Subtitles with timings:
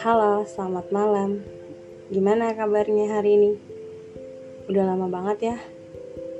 [0.00, 1.44] Halo, selamat malam.
[2.08, 3.52] Gimana kabarnya hari ini?
[4.72, 5.58] Udah lama banget ya,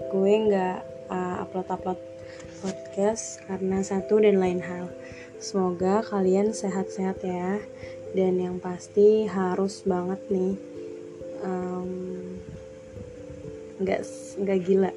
[0.08, 0.78] gue nggak
[1.12, 2.00] uh, upload-upload
[2.64, 4.88] podcast karena satu dan lain hal.
[5.44, 7.60] Semoga kalian sehat-sehat ya,
[8.16, 10.56] dan yang pasti harus banget nih
[11.44, 11.92] um,
[13.76, 14.00] nggak
[14.64, 14.88] gila,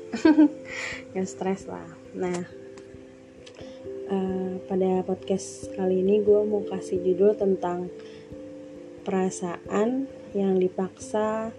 [1.11, 1.83] nggak stres lah.
[2.15, 2.58] Nah
[4.69, 7.89] pada podcast kali ini gue mau kasih judul tentang
[9.01, 10.05] perasaan
[10.37, 11.49] yang dipaksa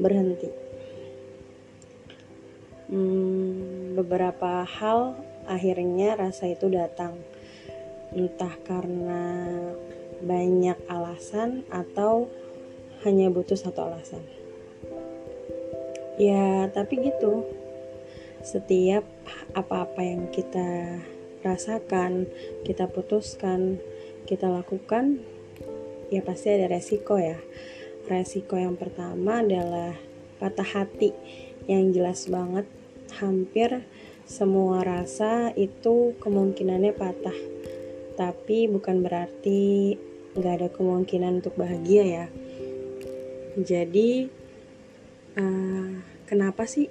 [0.00, 0.48] berhenti.
[2.88, 7.20] Hmm, beberapa hal akhirnya rasa itu datang,
[8.16, 9.44] entah karena
[10.24, 12.24] banyak alasan atau
[13.04, 14.24] hanya butuh satu alasan.
[16.16, 17.44] Ya, tapi gitu.
[18.40, 19.04] Setiap
[19.52, 20.96] apa-apa yang kita
[21.40, 22.28] rasakan,
[22.64, 23.80] kita putuskan,
[24.28, 25.20] kita lakukan,
[26.12, 27.38] ya pasti ada resiko ya.
[28.10, 29.94] Resiko yang pertama adalah
[30.42, 31.12] patah hati
[31.70, 32.66] yang jelas banget
[33.22, 33.84] hampir
[34.26, 37.34] semua rasa itu kemungkinannya patah.
[38.14, 39.94] Tapi bukan berarti
[40.38, 42.26] nggak ada kemungkinan untuk bahagia ya.
[43.58, 44.30] Jadi
[45.34, 45.90] uh,
[46.30, 46.86] kenapa sih?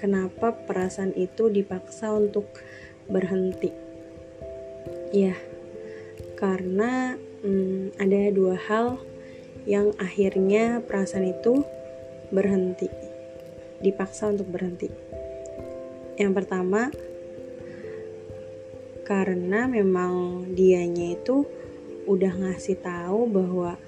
[0.00, 2.48] Kenapa perasaan itu dipaksa untuk
[3.10, 3.70] berhenti.
[5.12, 5.36] Ya,
[6.38, 8.98] karena hmm, ada dua hal
[9.66, 11.62] yang akhirnya perasaan itu
[12.34, 12.88] berhenti,
[13.82, 14.90] dipaksa untuk berhenti.
[16.18, 16.90] Yang pertama,
[19.02, 21.44] karena memang dianya itu
[22.06, 23.78] udah ngasih tahu bahwa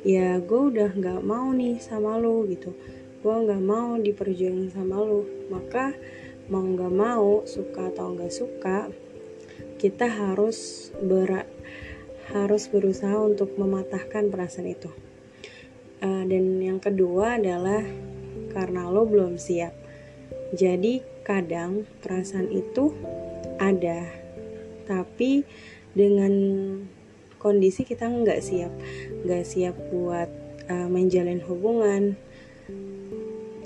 [0.00, 2.72] ya gue udah nggak mau nih sama lo gitu
[3.20, 5.92] gue nggak mau diperjuangin sama lo maka
[6.50, 8.90] mau nggak mau suka atau nggak suka
[9.78, 11.46] kita harus ber
[12.30, 14.90] harus berusaha untuk mematahkan perasaan itu.
[16.00, 17.82] Uh, dan yang kedua adalah
[18.54, 19.74] karena lo belum siap.
[20.54, 22.94] Jadi kadang perasaan itu
[23.62, 24.06] ada
[24.86, 25.46] tapi
[25.94, 26.32] dengan
[27.38, 28.72] kondisi kita nggak siap.
[29.26, 30.30] Nggak siap buat
[30.70, 32.20] uh, menjalin hubungan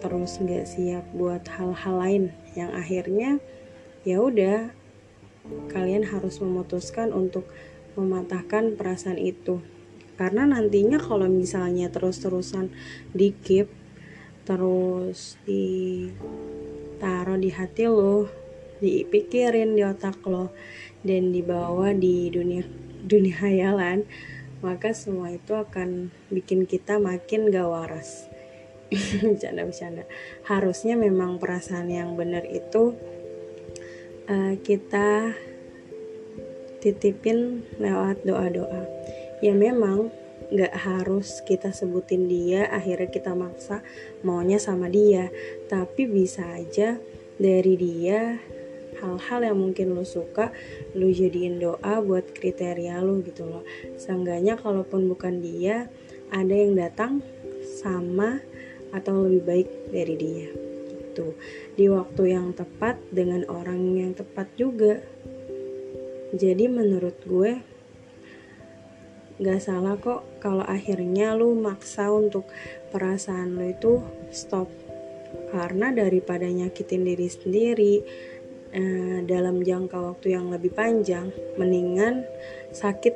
[0.05, 2.25] terus nggak siap buat hal-hal lain.
[2.53, 3.31] Yang akhirnya
[4.05, 4.69] ya udah
[5.73, 7.49] kalian harus memutuskan untuk
[7.97, 9.65] mematahkan perasaan itu.
[10.21, 12.69] Karena nantinya kalau misalnya terus-terusan
[13.17, 13.73] dikip
[14.45, 18.29] terus ditaruh di hati lo
[18.85, 20.53] dipikirin di otak lo
[21.01, 22.61] dan dibawa di dunia
[23.09, 24.05] dunia hayalan
[24.61, 28.29] maka semua itu akan bikin kita makin gak waras
[29.23, 30.05] bercanda-bercanda.
[30.47, 32.95] Harusnya memang perasaan yang benar itu
[34.31, 35.35] uh, kita
[36.85, 38.85] titipin lewat doa-doa.
[39.41, 40.13] Ya memang
[40.53, 43.81] nggak harus kita sebutin dia akhirnya kita maksa
[44.21, 45.33] maunya sama dia.
[45.69, 47.01] Tapi bisa aja
[47.41, 48.39] dari dia
[49.03, 50.55] hal-hal yang mungkin lo suka
[50.95, 53.65] lo jadiin doa buat kriteria lo gitu loh.
[53.99, 55.89] Seenggaknya kalaupun bukan dia
[56.33, 57.21] ada yang datang
[57.81, 58.41] sama
[58.95, 60.49] atau lebih baik dari dia.
[60.95, 61.35] Gitu.
[61.75, 65.03] Di waktu yang tepat dengan orang yang tepat juga.
[66.35, 67.53] Jadi menurut gue
[69.43, 72.47] gak salah kok kalau akhirnya lu maksa untuk
[72.95, 73.99] perasaan lu itu
[74.31, 74.71] stop.
[75.51, 77.95] Karena daripada nyakitin diri sendiri
[78.75, 82.27] eh, dalam jangka waktu yang lebih panjang mendingan
[82.75, 83.15] sakit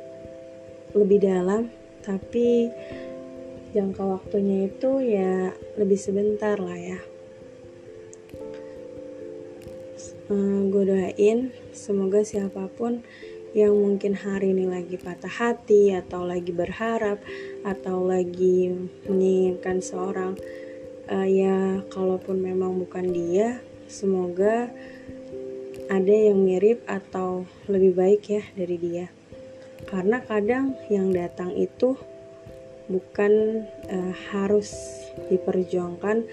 [0.95, 1.69] lebih dalam
[2.01, 2.71] tapi
[3.69, 6.99] jangka waktunya itu ya lebih sebentar lah ya.
[10.29, 13.01] Uh, gue doain semoga siapa pun
[13.57, 17.17] yang mungkin hari ini lagi patah hati atau lagi berharap
[17.65, 18.69] atau lagi
[19.09, 20.37] menginginkan seorang
[21.09, 23.57] uh, ya kalaupun memang bukan dia
[23.89, 24.69] semoga
[25.89, 29.09] ada yang mirip atau lebih baik ya dari dia.
[29.89, 31.97] Karena kadang yang datang itu
[32.89, 33.63] bukan
[33.93, 34.73] uh, harus
[35.29, 36.25] diperjuangkan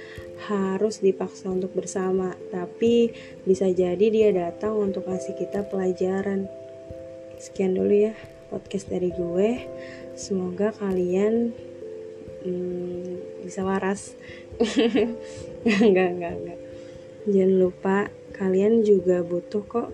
[0.48, 3.12] harus dipaksa untuk bersama tapi
[3.44, 6.48] bisa jadi dia datang untuk kasih kita pelajaran.
[7.36, 8.14] Sekian dulu ya
[8.48, 9.50] podcast dari gue.
[10.16, 11.52] Semoga kalian
[12.40, 14.16] hmm, bisa waras.
[15.66, 16.60] Enggak enggak enggak.
[17.26, 17.96] Jangan lupa
[18.38, 19.90] kalian juga butuh kok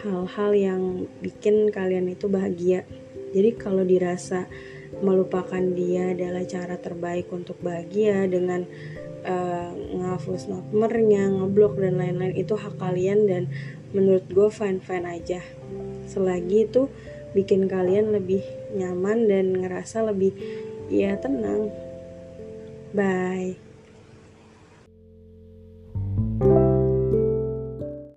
[0.00, 0.82] hal-hal yang
[1.20, 2.88] bikin kalian itu bahagia.
[3.36, 4.48] Jadi kalau dirasa
[5.00, 8.66] melupakan dia adalah cara terbaik untuk bahagia dengan
[9.24, 12.34] uh, ngehapus nomornya, ngeblok dan lain-lain.
[12.34, 13.42] Itu hak kalian dan
[13.92, 15.40] menurut gue fine fine aja.
[16.08, 16.88] Selagi itu
[17.36, 18.42] bikin kalian lebih
[18.74, 20.32] nyaman dan ngerasa lebih
[20.88, 21.68] ya tenang.
[22.96, 23.67] Bye